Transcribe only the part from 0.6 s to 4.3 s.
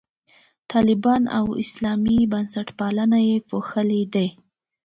طالبان او اسلامي بنسټپالنه یې پوښلي دي.